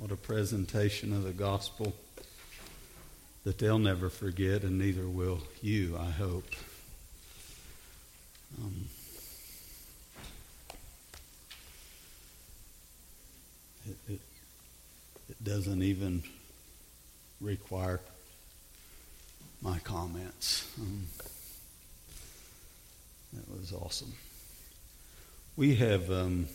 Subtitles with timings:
[0.00, 1.92] What a presentation of the gospel
[3.44, 6.46] that they'll never forget, and neither will you, I hope.
[8.58, 8.86] Um,
[13.86, 14.20] it, it,
[15.28, 16.22] it doesn't even
[17.42, 18.00] require
[19.60, 20.66] my comments.
[20.80, 21.02] Um,
[23.34, 24.14] that was awesome.
[25.58, 26.10] We have.
[26.10, 26.48] Um,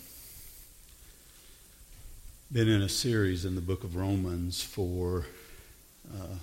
[2.51, 5.25] been in a series in the book of Romans for,
[6.15, 6.35] uh,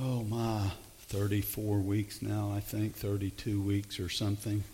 [0.00, 0.70] oh my,
[1.08, 4.64] 34 weeks now, I think, 32 weeks or something.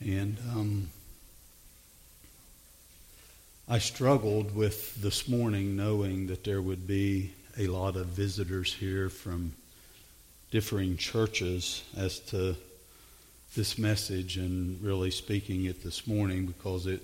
[0.00, 0.88] And um,
[3.68, 9.10] I struggled with this morning knowing that there would be a lot of visitors here
[9.10, 9.52] from
[10.50, 12.56] differing churches as to
[13.54, 17.02] this message and really speaking it this morning because it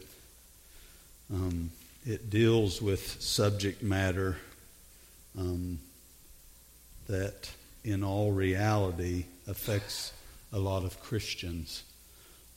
[1.33, 1.71] um,
[2.07, 4.37] it deals with subject matter
[5.39, 5.79] um,
[7.09, 7.51] that,
[7.85, 10.13] in all reality, affects
[10.53, 11.83] a lot of Christians.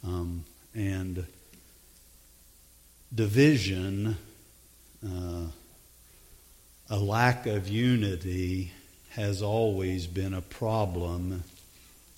[0.04, 0.44] Um,
[0.76, 1.26] and
[3.14, 4.18] division,
[5.06, 5.46] uh,
[6.90, 8.72] a lack of unity,
[9.12, 11.44] has always been a problem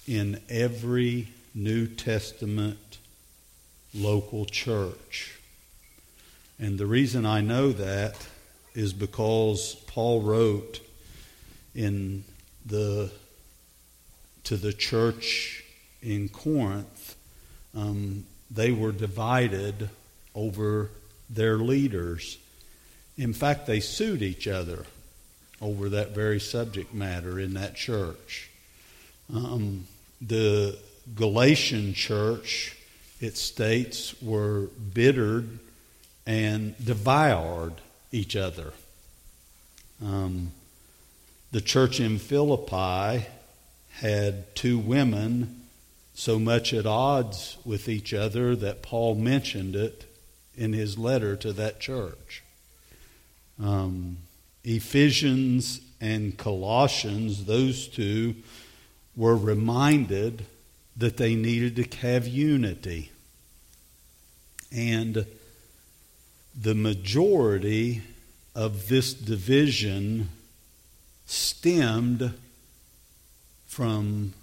[0.08, 2.98] in every New Testament
[3.94, 5.39] local church.
[6.60, 8.16] And the reason I know that
[8.76, 10.82] is because Paul wrote
[11.74, 12.26] in
[12.66, 13.12] the
[14.44, 15.64] to the church
[16.02, 17.16] in Corinth,
[17.76, 19.90] um, they were divided
[20.34, 20.90] over
[21.30, 22.38] their leaders.
[23.18, 24.86] In fact, they sued each other
[25.62, 28.50] over that very subject matter in that church.
[29.34, 29.86] Um,
[30.22, 30.78] the
[31.16, 32.76] Galatian church,
[33.20, 35.60] it states, were bittered
[36.30, 37.74] and devoured
[38.12, 38.72] each other.
[40.06, 40.52] Um,
[41.52, 43.26] the church in Philippi
[43.94, 45.64] had two women
[46.14, 50.06] so much at odds with each other that Paul mentioned it
[50.56, 52.44] in his letter to that church.
[53.60, 54.18] Um,
[54.64, 58.36] Ephesians and Colossians, those two,
[59.16, 60.46] were reminded
[60.96, 63.12] that they needed to have unity.
[64.72, 65.26] And
[66.62, 68.02] the majority
[68.54, 70.30] of this division
[71.26, 72.34] stemmed
[73.68, 74.34] from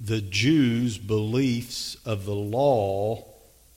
[0.00, 3.24] the Jews' beliefs of the law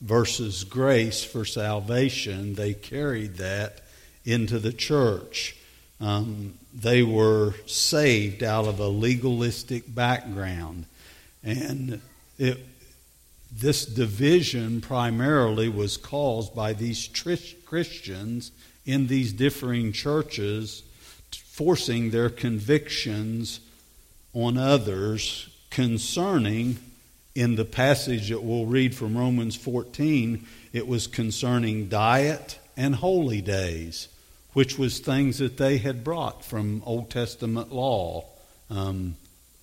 [0.00, 2.54] versus grace for salvation.
[2.54, 3.80] They carried that
[4.24, 5.56] into the church.
[6.00, 10.86] Um, they were saved out of a legalistic background.
[11.44, 12.00] And
[12.38, 12.58] it,
[13.52, 17.08] this division primarily was caused by these
[17.64, 18.52] Christians
[18.86, 20.82] in these differing churches
[21.60, 23.60] forcing their convictions
[24.32, 26.78] on others concerning,
[27.34, 33.42] in the passage that we'll read from Romans 14, it was concerning diet and holy
[33.42, 34.08] days,
[34.54, 38.24] which was things that they had brought from Old Testament law
[38.70, 39.16] um,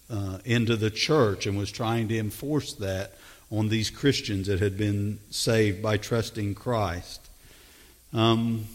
[0.07, 3.13] uh, into the church and was trying to enforce that
[3.51, 7.21] on these Christians that had been saved by trusting Christ.
[8.13, 8.65] Um,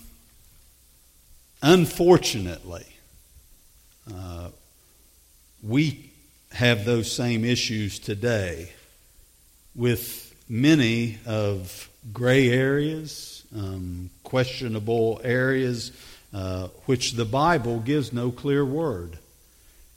[1.62, 2.86] unfortunately,
[4.12, 4.48] uh,
[5.62, 6.10] we
[6.52, 8.72] have those same issues today
[9.74, 15.92] with many of gray areas, um, questionable areas,
[16.32, 19.18] uh, which the Bible gives no clear word.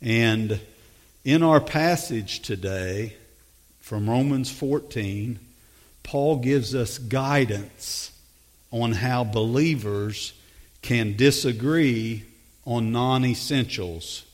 [0.01, 0.59] And
[1.23, 3.15] in our passage today,
[3.85, 5.37] from Romans 14,
[6.01, 8.11] Paul gives us guidance
[8.71, 10.33] on how believers
[10.81, 12.23] can disagree
[12.65, 14.25] on non essentials.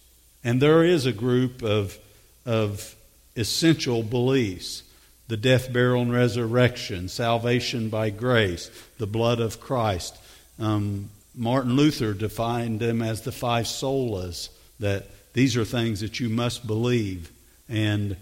[0.41, 2.00] And there is a group of,
[2.45, 2.95] of
[3.35, 4.84] essential beliefs
[5.28, 10.16] the death, burial, and resurrection, salvation by grace, the blood of Christ.
[10.59, 14.47] Um, Martin Luther defined them as the five solas,
[14.79, 17.29] that these are things that you must believe.
[17.67, 18.16] And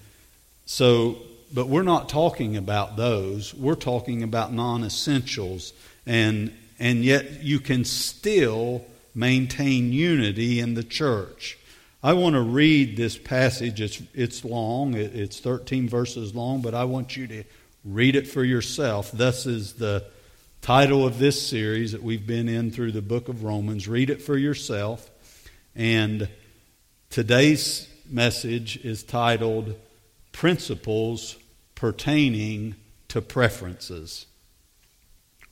[0.71, 1.18] so,
[1.51, 3.56] but we're not talking about those.
[3.56, 5.74] We're talking about non essentials.
[6.06, 8.86] And, and yet you can still
[9.16, 11.57] maintain unity in the church.
[12.04, 13.81] I want to read this passage.
[13.81, 17.44] It's, it's long, it's 13 verses long, but I want you to
[17.83, 19.10] read it for yourself.
[19.12, 20.06] Thus is the
[20.62, 23.88] title of this series that we've been in through the book of Romans.
[23.88, 25.10] Read it for yourself.
[25.75, 26.30] And
[27.10, 29.75] today's message is titled
[30.39, 31.36] Principles
[31.75, 32.75] Pertaining
[33.09, 34.25] to Preferences.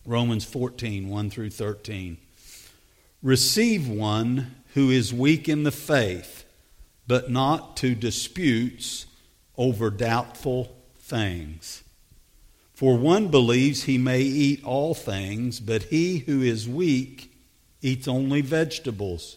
[0.05, 2.15] Romans 14, 1 through 13.
[3.21, 6.45] Receive one who is weak in the faith,
[7.05, 9.07] but not to disputes
[9.57, 11.83] over doubtful things.
[12.73, 17.33] For one believes he may eat all things, but he who is weak
[17.81, 19.35] eats only vegetables.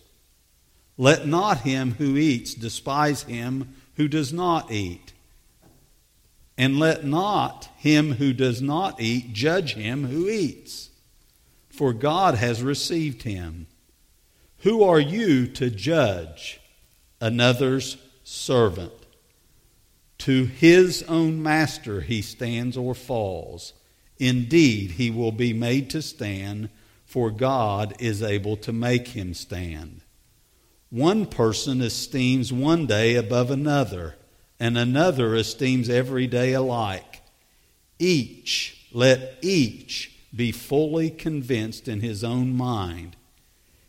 [0.97, 5.13] Let not him who eats despise him who does not eat.
[6.61, 10.91] And let not him who does not eat judge him who eats,
[11.71, 13.67] for God has received him.
[14.59, 16.61] Who are you to judge
[17.19, 18.93] another's servant?
[20.19, 23.73] To his own master he stands or falls.
[24.19, 26.69] Indeed, he will be made to stand,
[27.07, 30.03] for God is able to make him stand.
[30.91, 34.17] One person esteems one day above another,
[34.61, 37.23] and another esteems every day alike.
[37.99, 43.17] Each, let each be fully convinced in his own mind.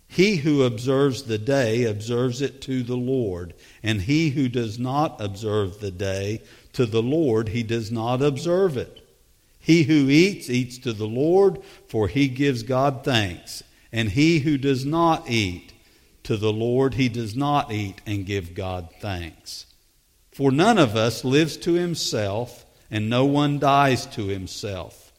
[0.08, 3.54] He who observes the day observes it to the Lord,
[3.84, 6.42] and he who does not observe the day,
[6.74, 9.08] to the Lord he does not observe it.
[9.60, 13.64] He who eats, eats to the Lord, for he gives God thanks.
[13.92, 15.74] And he who does not eat,
[16.24, 19.66] to the Lord he does not eat and give God thanks.
[20.42, 25.14] For none of us lives to himself, and no one dies to himself.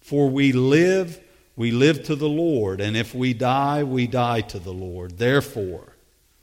[0.00, 1.18] For we live
[1.56, 5.16] we live to the Lord, and if we die, we die to the Lord.
[5.16, 5.96] Therefore,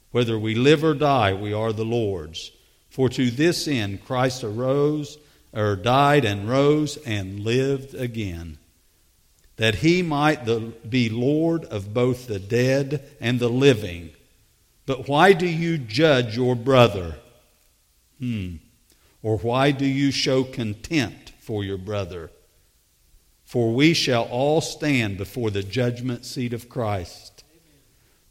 [0.10, 2.50] whether we live or die, we are the Lord's.
[2.90, 5.20] For to this end Christ arose,
[5.54, 8.58] or died and rose and lived again,
[9.58, 14.10] that he might be Lord of both the dead and the living.
[14.88, 17.20] But why do you judge your brother?
[18.20, 18.56] Hmm.
[19.22, 22.30] Or why do you show contempt for your brother?
[23.46, 27.44] For we shall all stand before the judgment seat of Christ.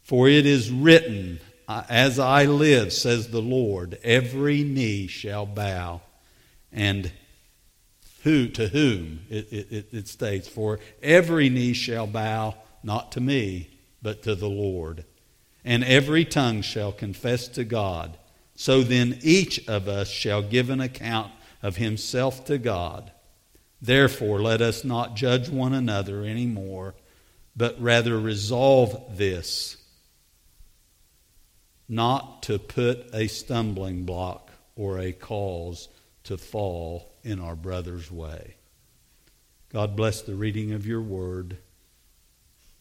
[0.01, 6.01] For it is written, As I live, says the Lord, every knee shall bow.
[6.71, 7.11] And
[8.23, 9.21] who to whom?
[9.29, 13.69] It, it, it states, For every knee shall bow, not to me,
[14.01, 15.05] but to the Lord.
[15.63, 18.17] And every tongue shall confess to God.
[18.55, 23.11] So then each of us shall give an account of himself to God.
[23.81, 26.95] Therefore, let us not judge one another anymore,
[27.55, 29.77] but rather resolve this
[31.89, 35.89] not to put a stumbling block or a cause
[36.23, 38.55] to fall in our brother's way.
[39.69, 41.57] God bless the reading of your word,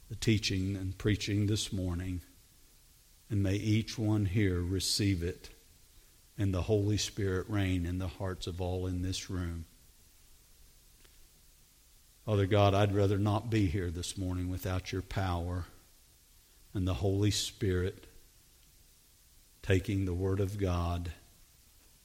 [0.08, 2.20] the teaching and preaching this morning,
[3.28, 5.50] and may each one here receive it
[6.38, 9.64] and the Holy Spirit reign in the hearts of all in this room.
[12.24, 15.66] Father God, I'd rather not be here this morning without your power
[16.72, 18.06] and the Holy Spirit
[19.62, 21.12] taking the Word of God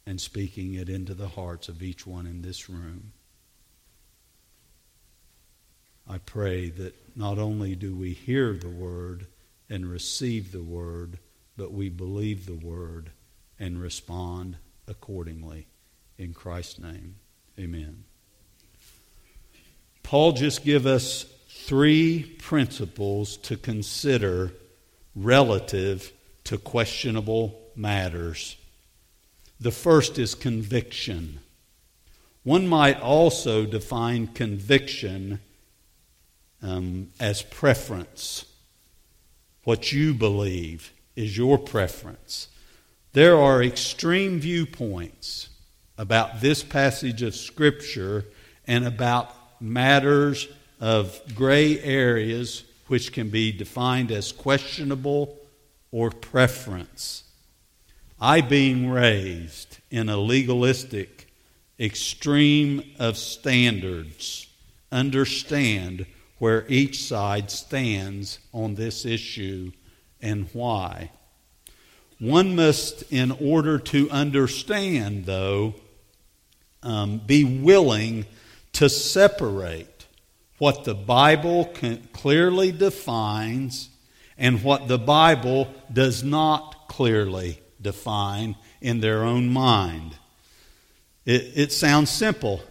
[0.06, 3.14] and speaking it into the hearts of each one in this room.
[6.10, 9.28] I pray that not only do we hear the Word
[9.70, 11.20] and receive the Word,
[11.58, 13.12] but we believe the Word
[13.60, 14.58] and respond
[14.88, 15.68] accordingly.
[16.18, 17.16] In Christ's name,
[17.60, 18.04] amen.
[20.04, 24.52] Paul just give us three principles to consider
[25.16, 26.12] relative
[26.46, 28.56] to questionable matters.
[29.60, 31.40] The first is conviction.
[32.44, 35.40] One might also define conviction
[36.62, 38.46] um, as preference.
[39.64, 42.48] What you believe is your preference.
[43.18, 45.50] There are extreme viewpoints
[45.98, 48.26] about this passage of Scripture
[48.68, 50.48] and about matters
[50.80, 55.36] of gray areas which can be defined as questionable
[55.92, 57.24] or preference.
[58.22, 61.28] I, being raised in a legalistic
[61.80, 64.48] extreme of standards,
[64.92, 66.06] understand
[66.38, 69.72] where each side stands on this issue
[70.22, 71.10] and why.
[72.20, 75.76] One must, in order to understand, though,
[76.82, 78.26] um, be willing
[78.74, 80.08] to separate
[80.58, 81.72] what the Bible
[82.14, 83.90] clearly defines
[84.38, 90.16] and what the Bible does not clearly define in their own mind.
[91.26, 92.62] It, it sounds simple.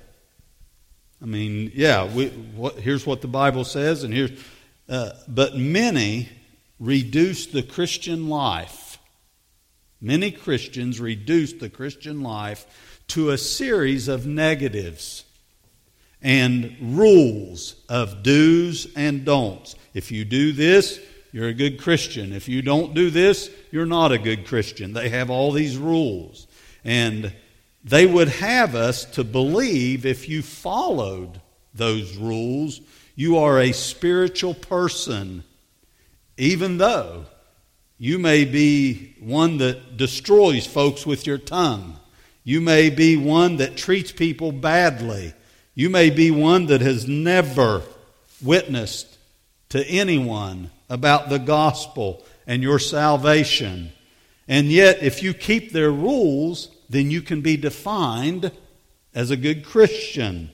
[1.23, 4.33] I mean, yeah, we, what, here's what the Bible says, and here's.
[4.89, 6.29] Uh, but many
[6.79, 8.86] reduce the Christian life.
[10.01, 12.67] Many Christians reduce the Christian life
[13.09, 15.25] to a series of negatives
[16.23, 19.77] and rules of do's and don'ts.
[19.95, 21.01] If you do this,
[21.33, 22.33] you're a good Christian.
[22.33, 24.93] If you don't do this, you're not a good Christian.
[24.93, 26.47] They have all these rules.
[26.85, 27.33] And
[27.85, 31.41] they would have us to believe if you followed
[31.75, 32.81] those rules,
[33.15, 35.45] you are a spiritual person,
[36.37, 37.27] even though
[37.99, 41.99] you may be one that destroys folks with your tongue.
[42.45, 45.33] You may be one that treats people badly.
[45.75, 47.83] You may be one that has never
[48.43, 49.17] witnessed
[49.71, 53.93] to anyone about the gospel and your salvation.
[54.47, 58.53] And yet, if you keep their rules, then you can be defined
[59.15, 60.51] as a good Christian.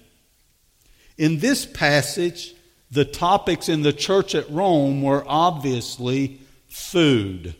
[1.19, 2.55] In this passage,
[2.91, 6.41] the topics in the church at Rome were obviously
[6.73, 7.55] food,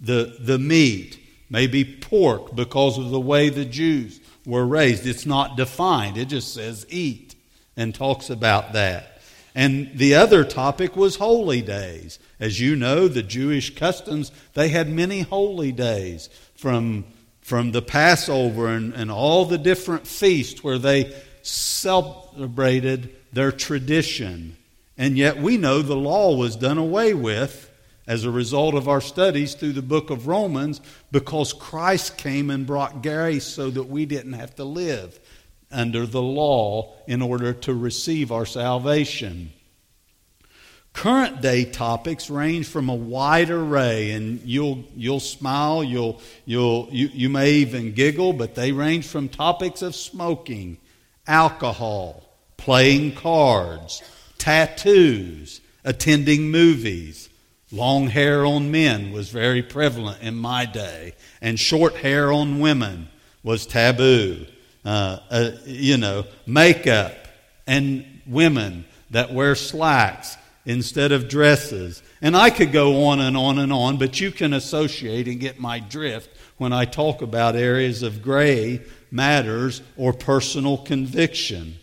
[0.00, 1.18] the, the meat,
[1.50, 5.04] maybe pork because of the way the Jews were raised.
[5.04, 7.34] It's not defined, it just says eat
[7.76, 9.20] and talks about that.
[9.54, 12.18] And the other topic was holy days.
[12.38, 17.04] As you know, the Jewish customs, they had many holy days from,
[17.40, 24.56] from the Passover and, and all the different feasts where they celebrated their tradition.
[24.96, 27.70] And yet we know the law was done away with
[28.06, 30.80] as a result of our studies through the book of Romans
[31.10, 35.18] because Christ came and brought grace so that we didn't have to live
[35.70, 39.52] under the law in order to receive our salvation.
[40.92, 47.08] Current day topics range from a wide array, and you'll, you'll smile, you'll, you'll, you,
[47.14, 50.76] you may even giggle, but they range from topics of smoking,
[51.26, 52.22] alcohol,
[52.58, 54.02] playing cards,
[54.36, 57.30] tattoos, attending movies,
[57.72, 63.08] Long hair on men was very prevalent in my day, and short hair on women
[63.42, 64.44] was taboo.
[64.84, 67.14] Uh, uh, you know, makeup
[67.66, 70.36] and women that wear slacks
[70.66, 72.02] instead of dresses.
[72.20, 75.58] And I could go on and on and on, but you can associate and get
[75.58, 81.76] my drift when I talk about areas of gray matters or personal conviction.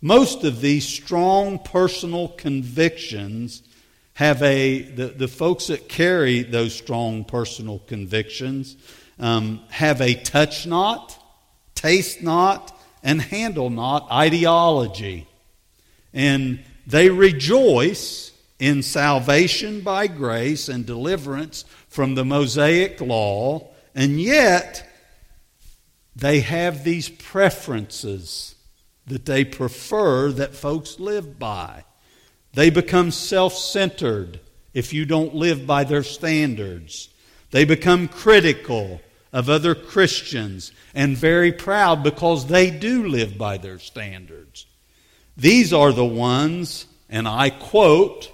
[0.00, 3.62] Most of these strong personal convictions
[4.16, 8.74] have a, the, the folks that carry those strong personal convictions
[9.18, 11.22] um, have a touch not,
[11.74, 15.28] taste not, and handle not ideology.
[16.14, 24.90] And they rejoice in salvation by grace and deliverance from the Mosaic law, and yet
[26.14, 28.54] they have these preferences
[29.06, 31.84] that they prefer that folks live by.
[32.56, 34.40] They become self centered
[34.72, 37.10] if you don't live by their standards.
[37.50, 43.78] They become critical of other Christians and very proud because they do live by their
[43.78, 44.64] standards.
[45.36, 48.32] These are the ones, and I quote,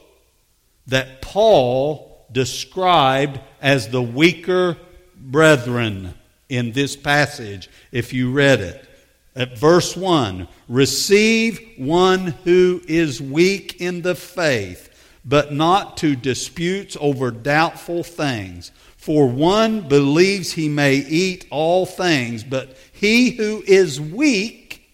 [0.86, 4.76] that Paul described as the weaker
[5.16, 6.14] brethren
[6.48, 8.88] in this passage, if you read it.
[9.34, 14.90] At verse 1, receive one who is weak in the faith,
[15.24, 18.72] but not to disputes over doubtful things.
[18.96, 24.86] For one believes he may eat all things, but he who is weak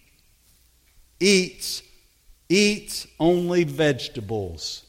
[1.20, 1.82] eats
[2.48, 4.86] eats only vegetables.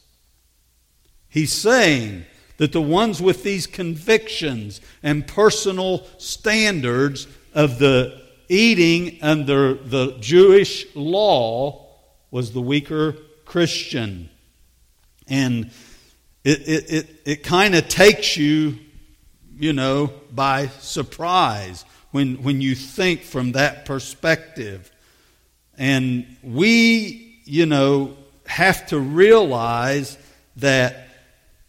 [1.28, 2.24] He's saying
[2.56, 8.19] that the ones with these convictions and personal standards of the
[8.50, 11.86] eating under the Jewish law
[12.32, 14.28] was the weaker Christian.
[15.28, 15.70] And
[16.42, 18.76] it, it, it, it kind of takes you,
[19.56, 24.90] you know, by surprise when, when you think from that perspective.
[25.78, 28.16] And we, you know,
[28.46, 30.18] have to realize
[30.56, 31.06] that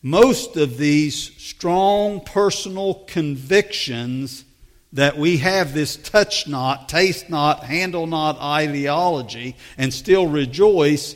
[0.01, 4.45] most of these strong personal convictions
[4.93, 11.15] that we have this touch not, taste not, handle not ideology and still rejoice,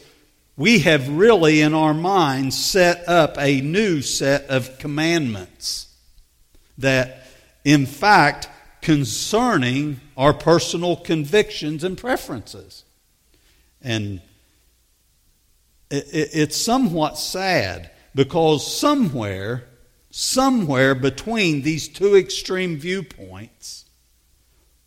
[0.58, 5.94] we have really in our minds set up a new set of commandments
[6.78, 7.28] that,
[7.66, 8.48] in fact,
[8.82, 12.86] concerning our personal convictions and preferences.
[13.82, 14.22] And
[15.92, 19.66] it's somewhat sad because somewhere
[20.18, 23.84] somewhere between these two extreme viewpoints,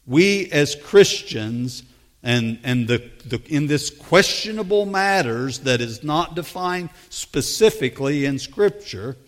[0.06, 1.82] we as Christians
[2.22, 9.18] and, and the, the, in this questionable matters that is not defined specifically in Scripture,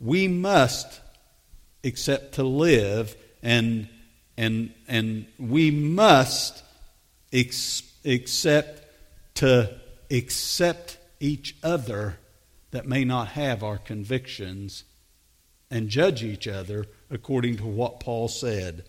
[0.00, 1.00] we must
[1.82, 3.88] accept to live and,
[4.36, 6.62] and, and we must
[7.32, 8.84] ex- accept
[9.36, 12.18] to accept each other
[12.70, 14.84] that may not have our convictions
[15.72, 18.84] and judge each other according to what Paul said.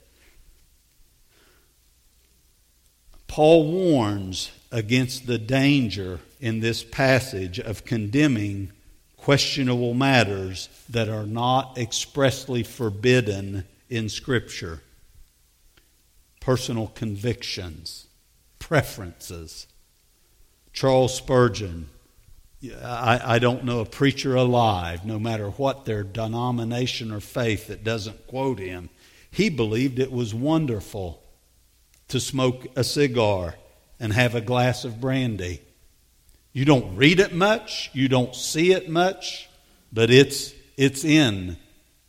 [3.26, 8.72] Paul warns against the danger in this passage of condemning
[9.18, 14.82] questionable matters that are not expressly forbidden in Scripture
[16.42, 18.08] personal convictions,
[18.60, 19.66] preferences.
[20.74, 21.90] Charles Spurgeon,
[22.64, 27.84] I, I, don't know a preacher alive, no matter what their denomination or faith, that
[27.84, 28.90] doesn't quote him.
[29.30, 31.22] He believed it was wonderful
[32.08, 33.56] to smoke a cigar
[34.00, 35.62] and have a glass of brandy.
[36.54, 39.50] You don't read it much, you don't see it much,
[39.92, 41.58] but it's, it's in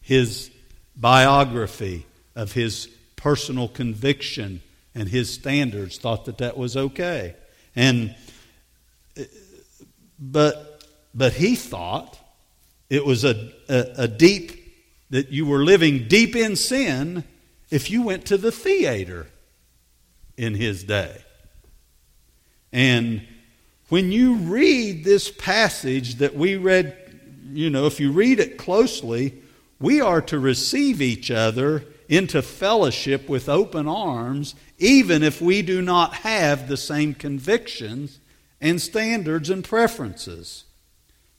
[0.01, 0.51] his
[0.95, 2.07] biography
[2.37, 4.61] of his personal conviction
[4.95, 7.35] and his standards, thought that that was okay.
[7.75, 8.15] And,
[10.19, 12.19] but, but he thought
[12.91, 14.61] it was a, a, a deep,
[15.11, 17.25] that you were living deep in sin
[17.71, 19.27] if you went to the theater
[20.37, 21.23] in his day.
[22.73, 23.23] And
[23.89, 26.97] when you read this passage that we read,
[27.53, 29.41] you know, if you read it closely,
[29.79, 35.81] we are to receive each other into fellowship with open arms, even if we do
[35.81, 38.19] not have the same convictions
[38.65, 40.65] and standards and preferences.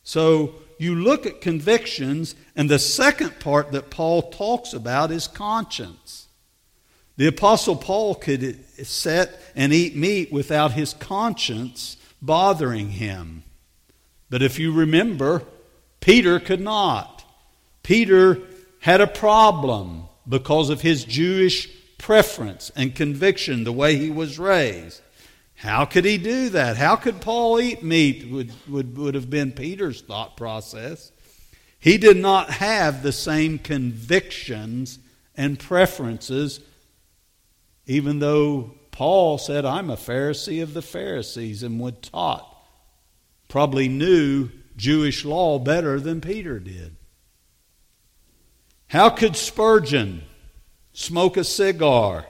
[0.04, 6.28] So you look at convictions, and the second part that Paul talks about is conscience.
[7.18, 13.44] The Apostle Paul could sit and eat meat without his conscience bothering him.
[14.30, 15.42] But if you remember,
[16.02, 17.24] Peter could not.
[17.82, 18.40] Peter
[18.82, 25.02] had a problem because of his Jewish preference and conviction, the way he was raised.
[25.56, 26.78] How could he do that?
[26.78, 28.30] How could Paul eat meat?
[28.30, 31.12] Would, would, would have been Peter's thought process.
[31.80, 35.00] He did not have the same convictions
[35.36, 36.60] and preferences,
[37.86, 42.52] even though Paul said, I'm a Pharisee of the Pharisees and would taught.
[43.48, 46.96] Probably knew Jewish law better than Peter did.
[48.88, 50.24] How could Spurgeon
[50.94, 52.26] smoke a cigar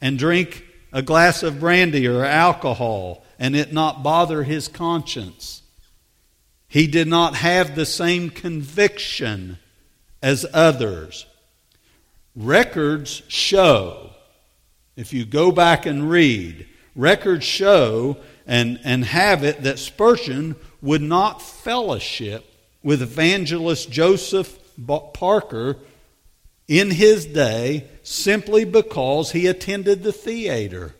[0.00, 5.62] and drink a glass of brandy or alcohol and it not bother his conscience?
[6.68, 9.58] He did not have the same conviction
[10.22, 11.26] as others.
[12.36, 14.10] Records show,
[14.96, 21.02] if you go back and read, records show and, and have it that Spurgeon would
[21.02, 22.44] not fellowship
[22.82, 24.58] with evangelist Joseph
[25.14, 25.76] Parker
[26.68, 30.94] in his day simply because he attended the theater.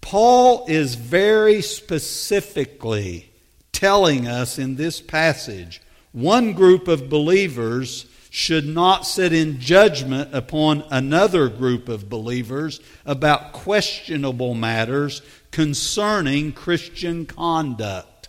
[0.00, 3.30] Paul is very specifically
[3.70, 10.84] telling us in this passage one group of believers should not sit in judgment upon
[10.90, 18.28] another group of believers about questionable matters concerning Christian conduct.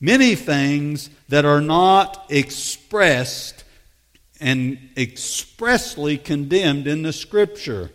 [0.00, 3.63] Many things that are not expressed
[4.44, 7.90] and expressly condemned in the Scripture.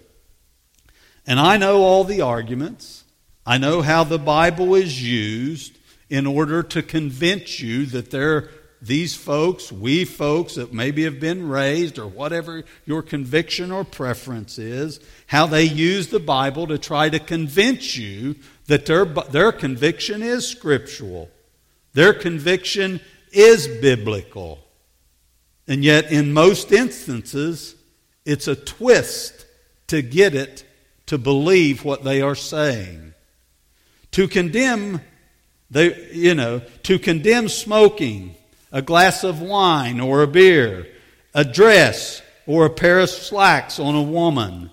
[1.27, 3.03] And I know all the arguments.
[3.45, 5.77] I know how the Bible is used
[6.09, 8.49] in order to convince you that there
[8.81, 14.57] these folks, we folks that maybe have been raised or whatever your conviction or preference
[14.57, 18.35] is, how they use the Bible to try to convince you
[18.65, 21.29] that their, their conviction is scriptural.
[21.93, 24.65] Their conviction is biblical.
[25.69, 27.75] And yet, in most instances,
[28.25, 29.45] it's a twist
[29.87, 30.63] to get it
[31.05, 33.13] to believe what they are saying.
[34.13, 34.99] To condemn,
[35.69, 38.35] they, you know, to condemn smoking,
[38.71, 40.87] a glass of wine or a beer,
[41.35, 44.71] a dress or a pair of slacks on a woman.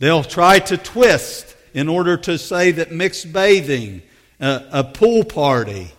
[0.00, 4.02] They'll try to twist in order to say that mixed bathing,
[4.40, 5.92] a, a pool party,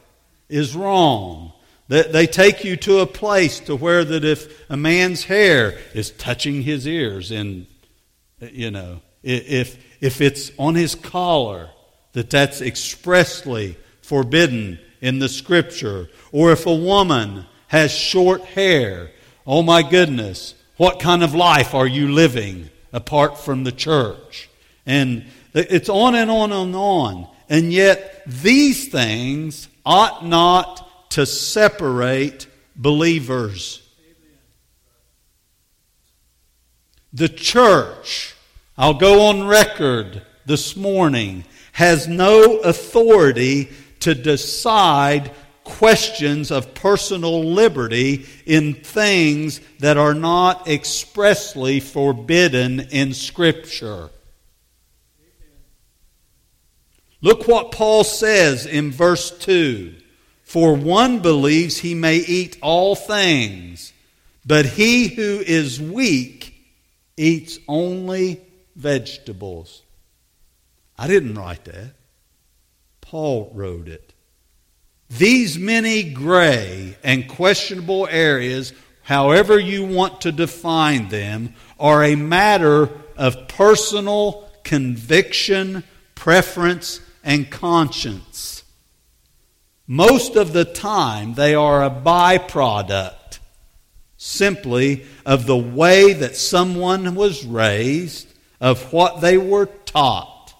[0.50, 1.54] is wrong.
[1.88, 6.64] They take you to a place to where that if a man's hair is touching
[6.64, 7.68] his ears and
[8.40, 11.70] you know if if it's on his collar
[12.14, 16.10] that that's expressly forbidden in the scripture.
[16.32, 19.12] Or if a woman has short hair
[19.46, 24.50] oh my goodness what kind of life are you living apart from the church?
[24.86, 27.28] And it's on and on and on.
[27.50, 33.82] And yet these things ought not to separate believers.
[37.14, 38.36] The church,
[38.78, 45.32] I'll go on record this morning has no authority to decide
[45.66, 54.10] questions of personal liberty in things that are not expressly forbidden in Scripture.
[57.22, 59.96] Look what Paul says in verse 2
[60.46, 63.92] For one believes he may eat all things,
[64.46, 66.56] but he who is weak
[67.18, 68.42] eats only
[68.76, 69.82] vegetables.
[70.98, 71.96] I didn't write that.
[73.02, 74.14] Paul wrote it.
[75.10, 82.90] These many gray and questionable areas, however you want to define them, are a matter
[83.18, 88.64] of personal conviction, preference, and conscience.
[89.88, 93.40] Most of the time, they are a byproduct
[94.18, 98.28] simply of the way that someone was raised,
[98.60, 100.54] of what they were taught.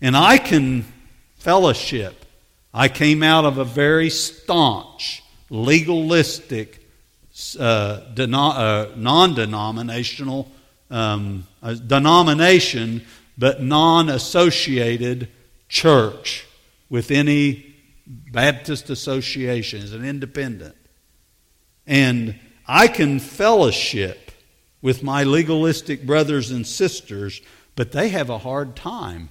[0.00, 0.84] And I can
[1.36, 2.24] fellowship.
[2.74, 6.84] I came out of a very staunch, legalistic,
[7.58, 10.50] uh, uh, non denominational
[10.90, 13.04] um, uh, denomination
[13.38, 15.28] but non associated
[15.68, 16.46] church
[16.88, 17.65] with any
[18.06, 20.76] Baptist association, as an independent.
[21.86, 24.30] And I can fellowship
[24.80, 27.40] with my legalistic brothers and sisters,
[27.74, 29.30] but they have a hard time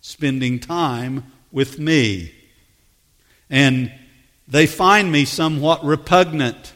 [0.00, 2.32] spending time with me.
[3.50, 3.92] And
[4.48, 6.74] they find me somewhat repugnant.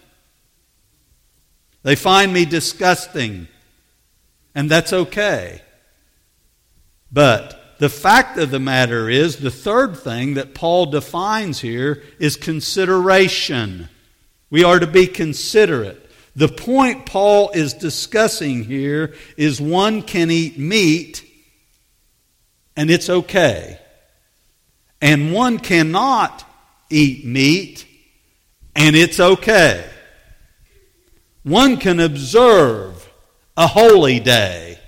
[1.83, 3.49] They find me disgusting.
[4.55, 5.63] And that's okay.
[7.11, 12.37] But the fact of the matter is, the third thing that Paul defines here is
[12.37, 13.89] consideration.
[14.51, 16.11] We are to be considerate.
[16.35, 21.25] The point Paul is discussing here is one can eat meat
[22.77, 23.81] and it's okay.
[25.01, 26.45] And one cannot
[26.91, 27.87] eat meat
[28.77, 29.89] and it's okay.
[31.43, 33.09] One can observe
[33.57, 34.79] a holy day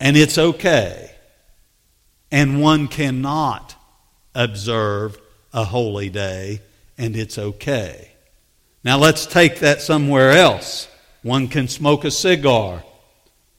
[0.00, 0.99] and it's okay.
[2.30, 3.74] And one cannot
[4.34, 5.18] observe
[5.52, 6.62] a holy day,
[6.96, 8.12] and it's okay.
[8.84, 10.88] Now let's take that somewhere else.
[11.22, 12.84] One can smoke a cigar.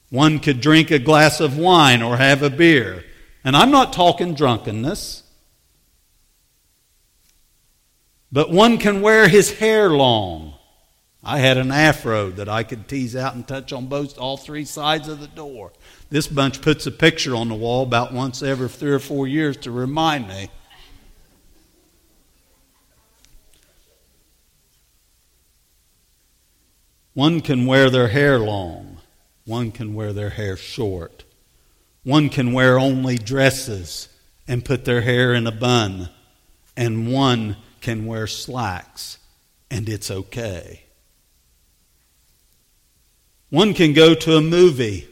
[0.09, 3.03] One could drink a glass of wine or have a beer.
[3.43, 5.23] And I'm not talking drunkenness.
[8.31, 10.53] But one can wear his hair long.
[11.23, 14.65] I had an afro that I could tease out and touch on both all three
[14.65, 15.71] sides of the door.
[16.09, 19.55] This bunch puts a picture on the wall about once every three or four years
[19.57, 20.49] to remind me.
[27.13, 28.97] One can wear their hair long,
[29.45, 31.25] one can wear their hair short.
[32.03, 34.09] One can wear only dresses
[34.47, 36.09] and put their hair in a bun,
[36.75, 39.19] and one can wear slacks,
[39.69, 40.85] and it's okay.
[43.51, 45.07] One can go to a movie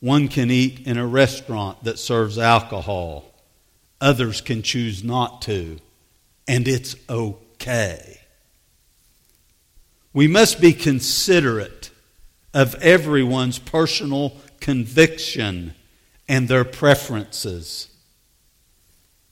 [0.00, 3.24] one can eat in a restaurant that serves alcohol,
[4.00, 5.78] others can choose not to,
[6.48, 8.20] and it's okay.
[10.12, 11.90] We must be considerate
[12.52, 15.74] of everyone's personal conviction
[16.26, 17.88] and their preferences,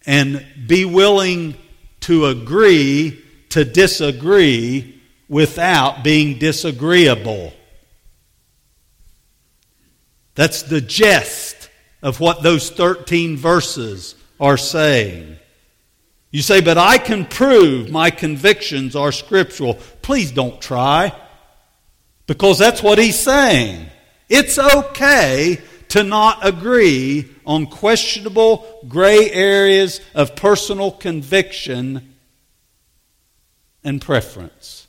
[0.05, 1.57] and be willing
[2.01, 4.98] to agree to disagree
[5.29, 7.53] without being disagreeable.
[10.35, 11.69] That's the gist
[12.03, 15.37] of what those 13 verses are saying.
[16.31, 19.75] You say, but I can prove my convictions are scriptural.
[20.03, 21.13] Please don't try,
[22.27, 23.87] because that's what he's saying.
[24.29, 32.15] It's okay to not agree on questionable gray areas of personal conviction
[33.83, 34.88] and preference.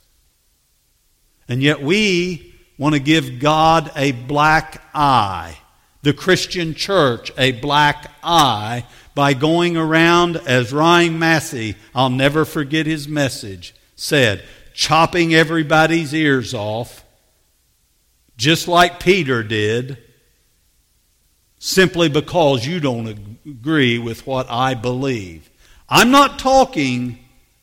[1.50, 5.58] And yet we want to give God a black eye,
[6.04, 8.86] the Christian church a black eye,
[9.16, 16.54] by going around, as Ryan Massey, I'll never forget his message, said, chopping everybody's ears
[16.54, 17.04] off,
[18.38, 19.98] just like Peter did,
[21.58, 25.50] simply because you don't agree with what I believe.
[25.90, 27.20] I'm not talking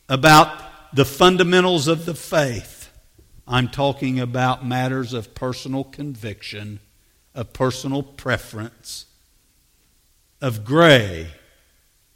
[0.07, 2.76] about the fundamentals of the faith.
[3.47, 6.79] I'm talking about matters of personal conviction,
[7.33, 9.05] of personal preference,
[10.41, 11.27] of gray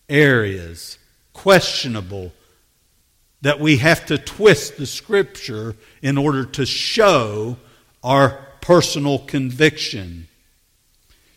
[0.09, 0.97] areas,
[1.33, 2.33] questionable,
[3.41, 7.57] that we have to twist the Scripture in order to show
[8.03, 10.27] our personal conviction.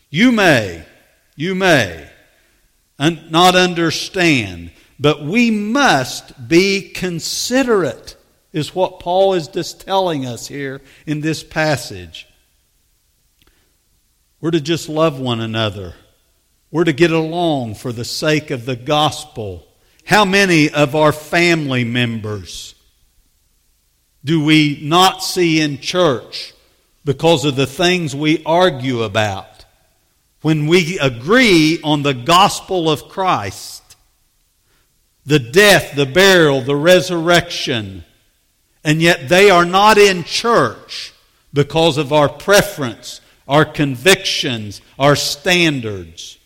[0.09, 0.85] You may,
[1.35, 2.09] you may
[2.99, 8.15] not understand, but we must be considerate,
[8.55, 12.25] is what Paul is just telling us here in this passage.
[14.39, 15.93] We're to just love one another.
[16.71, 19.67] We're to get along for the sake of the gospel.
[20.05, 22.75] How many of our family members
[24.23, 26.53] do we not see in church
[27.03, 29.65] because of the things we argue about?
[30.41, 33.97] When we agree on the gospel of Christ,
[35.25, 38.05] the death, the burial, the resurrection,
[38.85, 41.11] and yet they are not in church
[41.51, 46.37] because of our preference, our convictions, our standards.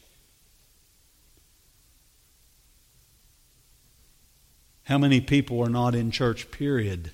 [4.83, 7.11] How many people are not in church, period,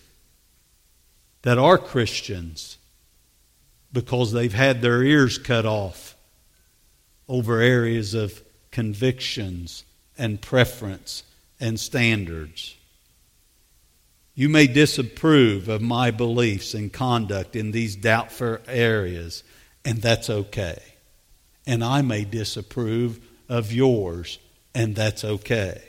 [1.41, 2.77] that are Christians
[3.91, 6.15] because they've had their ears cut off
[7.27, 9.85] over areas of convictions
[10.19, 11.23] and preference
[11.59, 12.75] and standards?
[14.37, 19.43] You may disapprove of my beliefs and conduct in these doubtful areas,
[19.85, 20.81] and that's okay.
[21.65, 24.37] And I may disapprove of yours,
[24.73, 25.81] and that's okay.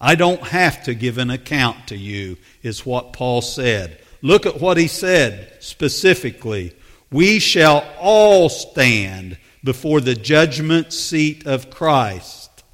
[0.00, 4.00] I don't have to give an account to you, is what Paul said.
[4.22, 6.74] Look at what he said specifically.
[7.12, 12.64] We shall all stand before the judgment seat of Christ.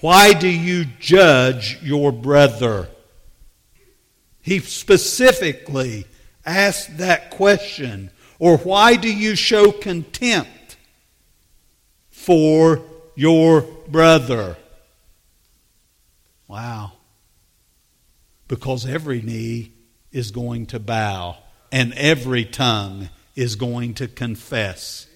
[0.00, 2.88] Why do you judge your brother?
[4.42, 6.04] He specifically
[6.44, 8.10] asked that question.
[8.38, 10.76] Or why do you show contempt
[12.10, 12.82] for
[13.14, 14.56] your brother?
[16.48, 16.92] Wow.
[18.48, 19.72] Because every knee
[20.10, 21.38] is going to bow
[21.70, 25.06] and every tongue is going to confess.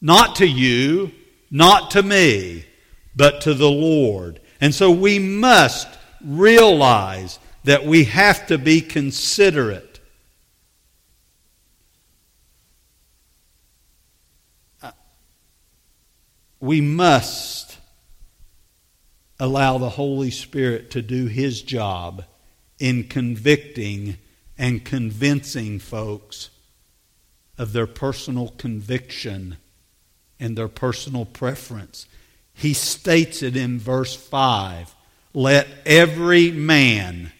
[0.00, 1.12] Not to you,
[1.50, 2.66] not to me,
[3.14, 4.40] but to the Lord.
[4.60, 5.88] And so we must
[6.24, 10.00] realize that we have to be considerate.
[14.82, 14.90] Uh,
[16.60, 17.78] we must
[19.38, 22.24] allow the Holy Spirit to do His job
[22.78, 24.16] in convicting
[24.58, 26.50] and convincing folks
[27.58, 29.56] of their personal conviction
[30.40, 32.06] and their personal preference.
[32.54, 34.94] He states it in verse 5
[35.32, 37.32] Let every man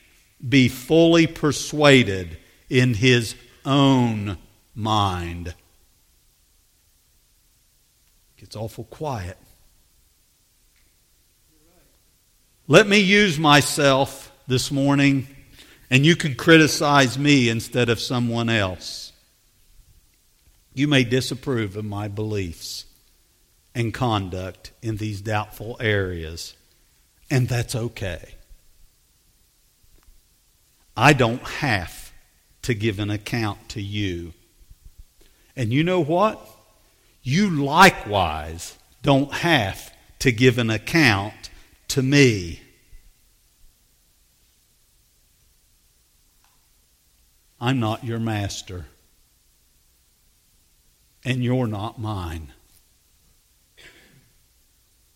[0.47, 4.39] be fully persuaded in his own
[4.75, 5.55] mind.
[8.39, 9.39] It's awful quiet.
[12.69, 15.27] Let me use myself this morning,
[15.91, 19.13] and you can criticize me instead of someone else.
[20.75, 22.87] You may disapprove of my beliefs
[23.75, 26.55] and conduct in these doubtful areas,
[27.31, 28.35] and that's okay.
[30.97, 32.13] I don't have
[32.63, 34.35] to give an account to you.
[35.57, 36.41] And you know what?
[37.23, 41.51] You likewise don't have to give an account
[41.89, 42.61] to me.
[47.61, 48.87] I'm not your master,
[51.25, 52.53] and you're not mine.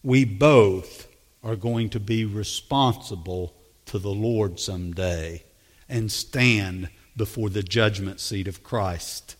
[0.04, 1.08] We both
[1.42, 3.52] are going to be responsible
[3.86, 5.42] to the Lord someday
[5.88, 9.36] and stand before the judgment seat of Christ.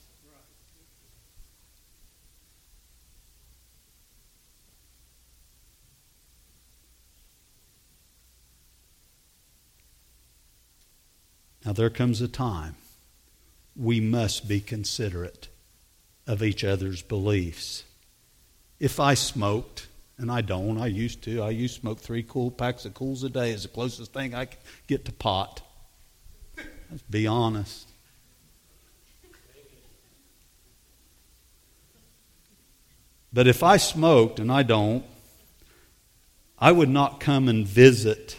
[11.64, 12.76] Now, there comes a time
[13.74, 15.48] we must be considerate
[16.24, 17.82] of each other's beliefs.
[18.78, 22.52] If I smoked, and I don't, I used to, I used to smoke three Kool
[22.52, 25.61] packs of Kools a day as the closest thing I could get to pot.
[26.90, 27.88] Let's be honest.
[33.33, 35.05] But if I smoked, and I don't,
[36.59, 38.38] I would not come and visit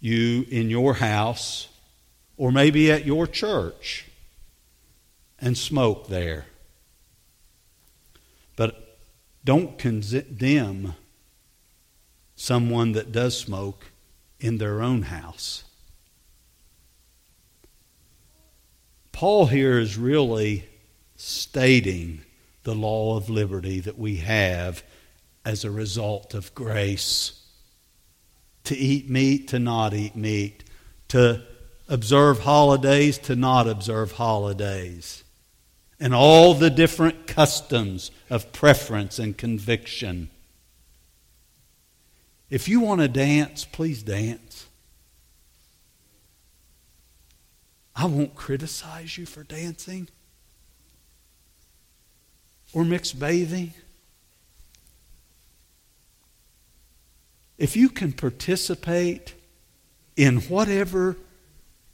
[0.00, 1.68] you in your house
[2.36, 4.06] or maybe at your church
[5.38, 6.46] and smoke there.
[8.56, 8.98] But
[9.44, 10.94] don't condemn
[12.34, 13.86] someone that does smoke
[14.40, 15.64] in their own house.
[19.20, 20.64] Paul here is really
[21.14, 22.22] stating
[22.62, 24.82] the law of liberty that we have
[25.44, 27.38] as a result of grace.
[28.64, 30.64] To eat meat, to not eat meat,
[31.08, 31.42] to
[31.86, 35.22] observe holidays to not observe holidays.
[36.00, 40.30] and all the different customs of preference and conviction.
[42.48, 44.69] If you want to dance, please dance.
[48.00, 50.08] I won't criticize you for dancing
[52.72, 53.74] or mixed bathing.
[57.58, 59.34] If you can participate
[60.16, 61.18] in whatever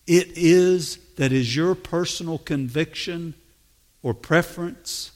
[0.06, 3.34] it is that is your personal conviction
[4.00, 5.10] or preference,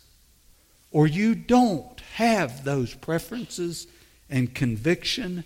[0.91, 3.87] or you don't have those preferences
[4.29, 5.45] and conviction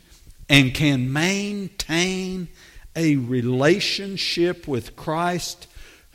[0.49, 2.49] and can maintain
[2.97, 5.67] a relationship with Christ,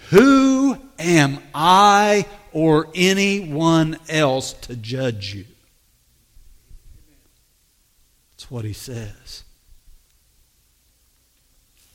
[0.10, 5.46] who am I or anyone else to judge you?
[8.32, 9.44] That's what he says.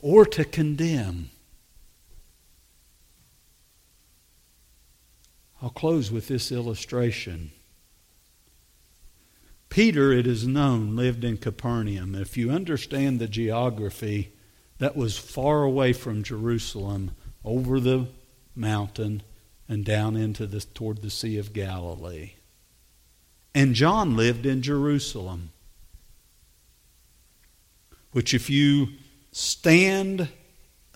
[0.01, 1.31] Or to condemn.
[5.61, 7.51] I'll close with this illustration.
[9.69, 12.13] Peter, it is known, lived in Capernaum.
[12.13, 14.34] If you understand the geography,
[14.77, 17.11] that was far away from Jerusalem,
[17.43, 18.07] over the
[18.55, 19.23] mountain,
[19.67, 22.33] and down into the, toward the Sea of Galilee.
[23.53, 25.51] And John lived in Jerusalem,
[28.11, 28.89] which, if you
[29.31, 30.29] stand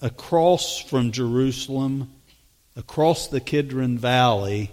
[0.02, 2.12] across from Jerusalem,
[2.76, 4.72] across the Kidron Valley,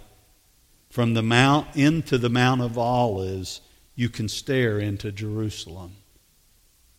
[0.89, 3.61] from the mount into the Mount of Olives,
[3.95, 5.95] you can stare into Jerusalem.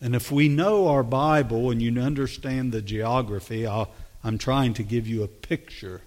[0.00, 3.86] And if we know our Bible and you understand the geography, i
[4.24, 6.02] am trying to give you a picture.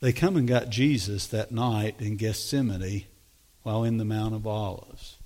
[0.00, 3.06] They come and got Jesus that night in Gethsemane
[3.62, 5.16] while in the Mount of Olives.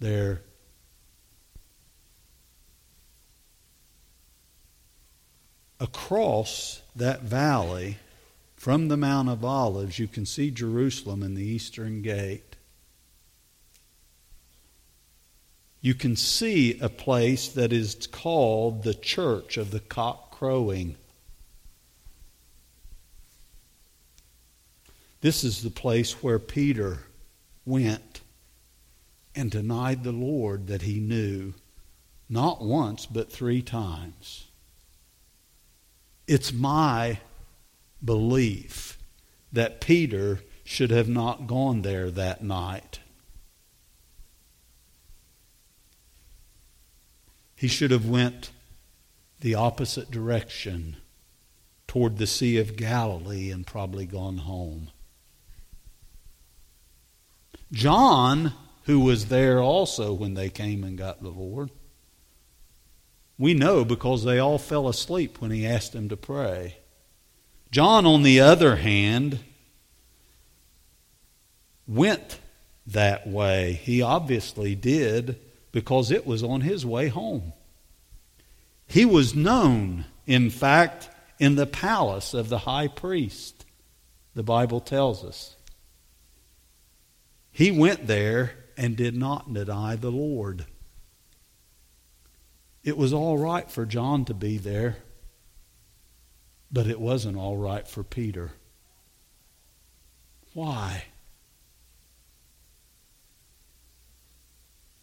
[0.00, 0.42] There,
[5.78, 7.98] across that valley
[8.56, 12.49] from the Mount of Olives, you can see Jerusalem and the eastern gate.
[15.80, 20.96] You can see a place that is called the Church of the Cock Crowing.
[25.22, 27.00] This is the place where Peter
[27.64, 28.20] went
[29.34, 31.54] and denied the Lord that he knew,
[32.28, 34.46] not once, but three times.
[36.26, 37.18] It's my
[38.04, 38.98] belief
[39.52, 42.99] that Peter should have not gone there that night.
[47.60, 48.52] He should have went
[49.40, 50.96] the opposite direction
[51.86, 54.88] toward the Sea of Galilee and probably gone home.
[57.70, 61.70] John, who was there also when they came and got the Lord,
[63.36, 66.78] we know because they all fell asleep when he asked them to pray.
[67.70, 69.40] John, on the other hand,
[71.86, 72.38] went
[72.86, 73.74] that way.
[73.74, 75.38] He obviously did
[75.72, 77.52] because it was on his way home.
[78.86, 83.64] He was known, in fact, in the palace of the high priest,
[84.34, 85.56] the Bible tells us.
[87.50, 90.66] He went there and did not deny the Lord.
[92.82, 94.96] It was all right for John to be there,
[96.72, 98.52] but it wasn't all right for Peter.
[100.54, 101.04] Why?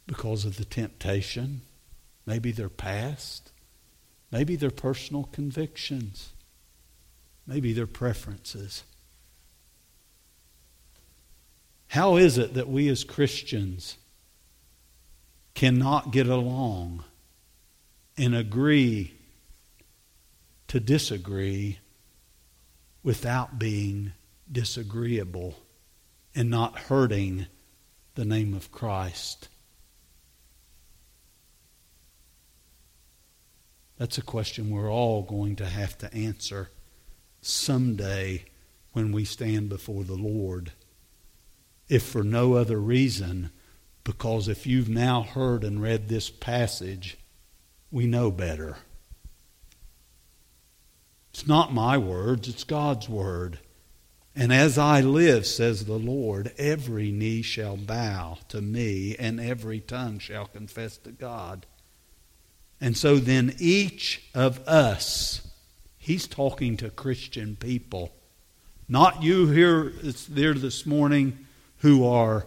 [0.07, 1.61] Because of the temptation,
[2.25, 3.51] maybe their past,
[4.31, 6.33] maybe their personal convictions,
[7.45, 8.83] maybe their preferences.
[11.89, 13.97] How is it that we as Christians
[15.53, 17.03] cannot get along
[18.17, 19.13] and agree
[20.67, 21.79] to disagree
[23.03, 24.13] without being
[24.51, 25.55] disagreeable
[26.35, 27.47] and not hurting
[28.15, 29.47] the name of Christ?
[33.97, 36.69] That's a question we're all going to have to answer
[37.41, 38.45] someday
[38.91, 40.71] when we stand before the Lord.
[41.89, 43.51] If for no other reason,
[44.03, 47.17] because if you've now heard and read this passage,
[47.91, 48.77] we know better.
[51.31, 53.59] It's not my words, it's God's word.
[54.35, 59.79] And as I live, says the Lord, every knee shall bow to me, and every
[59.79, 61.65] tongue shall confess to God.
[62.79, 65.47] And so then each of us,
[65.97, 68.13] he's talking to Christian people,
[68.87, 69.93] not you here
[70.29, 71.45] there this morning
[71.79, 72.45] who are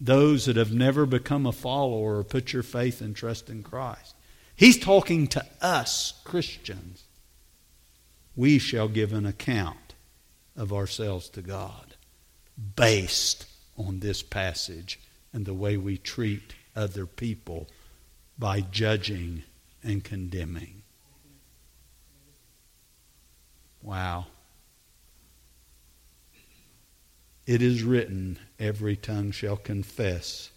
[0.00, 4.14] those that have never become a follower or put your faith and trust in Christ.
[4.54, 7.04] He's talking to us Christians.
[8.36, 9.94] we shall give an account
[10.56, 11.94] of ourselves to God
[12.76, 13.46] based
[13.76, 15.00] on this passage
[15.32, 17.68] and the way we treat other people
[18.38, 19.42] by judging
[19.84, 20.82] and condemning.
[23.82, 24.26] Wow.
[27.46, 30.50] It is written, every tongue shall confess,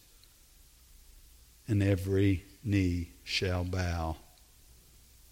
[1.67, 4.15] and every knee shall bow.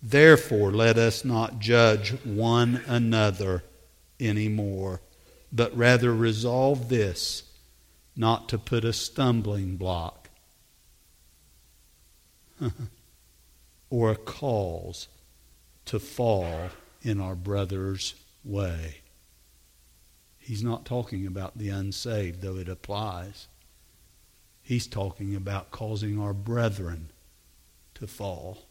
[0.02, 3.64] Therefore, let us not judge one another
[4.20, 5.02] anymore,
[5.52, 7.44] but rather resolve this
[8.18, 10.26] not to put a stumbling block
[13.90, 15.08] or a cause
[15.86, 16.70] to fall
[17.02, 19.02] in our brother's way.
[20.38, 23.48] He's not talking about the unsaved, though it applies.
[24.62, 27.12] He's talking about causing our brethren
[27.96, 28.66] to fall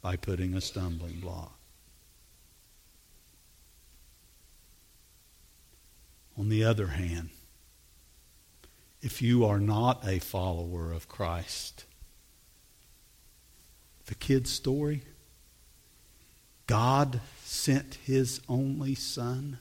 [0.00, 1.58] by putting a stumbling block.
[6.36, 7.30] On the other hand,
[9.00, 11.84] if you are not a follower of Christ,
[14.08, 15.02] the kid's story,
[16.66, 19.58] God sent his only son,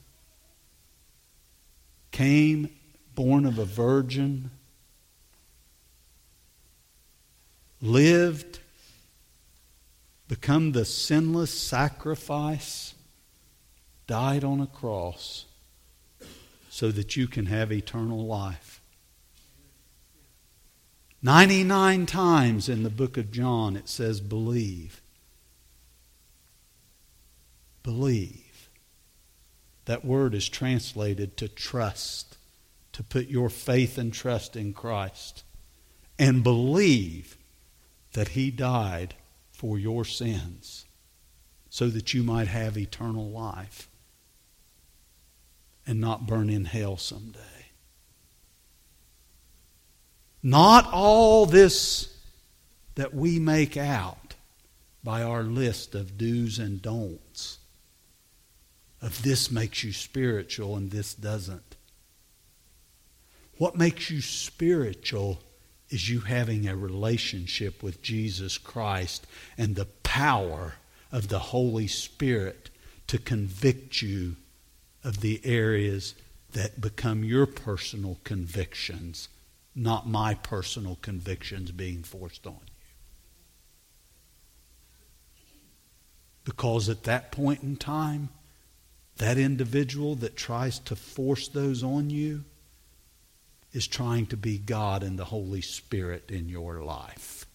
[2.12, 2.70] came
[3.14, 4.52] born of a virgin,
[7.82, 8.60] lived,
[10.30, 12.93] become the sinless sacrifice,
[14.08, 15.43] died on a cross
[16.70, 18.76] so that you can have eternal life.
[21.28, 25.01] 99 times in the book of John it says, believe.
[27.84, 28.69] Believe.
[29.84, 32.38] That word is translated to trust,
[32.93, 35.43] to put your faith and trust in Christ.
[36.17, 37.38] And believe
[38.13, 39.13] that He died
[39.51, 40.86] for your sins
[41.69, 43.89] so that you might have eternal life
[45.86, 47.57] and not burn in hell someday.
[50.44, 52.16] Not all this
[52.96, 54.36] that we make out
[55.04, 57.60] by our list of do's and don'ts,
[59.02, 61.76] of this makes you spiritual and this doesn't.
[63.58, 65.40] What makes you spiritual
[65.90, 69.26] is you having a relationship with Jesus Christ
[69.58, 70.76] and the power
[71.12, 72.70] of the Holy Spirit
[73.08, 74.36] to convict you
[75.04, 76.14] of the areas
[76.52, 79.30] that become your personal convictions
[79.78, 82.73] not my personal convictions being forced on you.
[86.43, 88.30] Because at that point in time,
[89.17, 92.43] that individual that tries to force those on you
[93.73, 97.45] is trying to be God and the Holy Spirit in your life.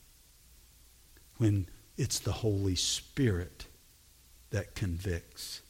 [1.39, 1.67] When
[1.97, 3.67] it's the Holy Spirit
[4.51, 5.63] that convicts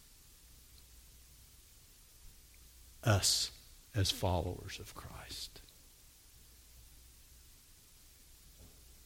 [3.04, 3.50] us
[3.94, 5.51] as followers of Christ.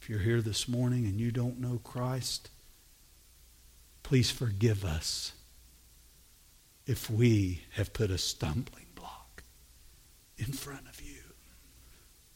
[0.07, 2.49] If you're here this morning and you don't know Christ,
[4.05, 5.33] please forgive us
[6.87, 9.43] if we have put a stumbling block
[10.39, 11.23] in front of you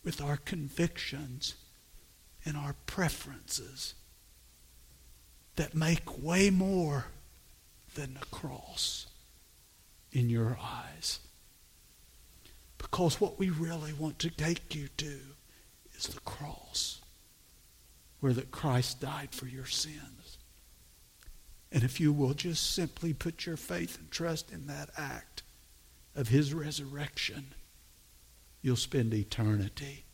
[0.03, 1.55] with our convictions
[2.45, 3.95] and our preferences
[5.55, 7.05] that make way more
[7.95, 9.07] than the cross
[10.11, 11.21] in your eyes.
[12.79, 15.21] Because what we really want to take you to
[15.95, 17.00] is the cross
[18.21, 20.39] where that Christ died for your sins.
[21.73, 25.43] And if you will just simply put your faith and trust in that act
[26.15, 27.55] of his resurrection,
[28.63, 30.05] you'll spend eternity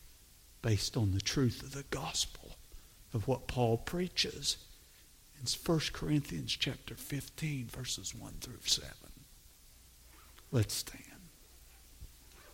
[0.63, 2.57] based on the truth of the gospel
[3.15, 4.59] of what Paul preaches
[5.39, 8.91] in 1 Corinthians chapter 15 verses 1 through 7.
[10.53, 11.16] Let's stand.